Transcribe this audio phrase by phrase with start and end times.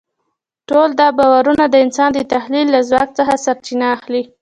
[0.69, 4.23] ټول دا باورونه د انسان د تخیل له ځواک څخه سرچینه اخلي.